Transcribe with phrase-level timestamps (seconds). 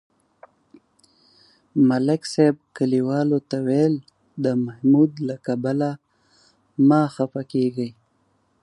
[1.89, 3.95] ملک صاحب کلیوالو ته ویل:
[4.43, 5.89] د محمود له کبله
[6.87, 7.89] مه خپه کېږئ.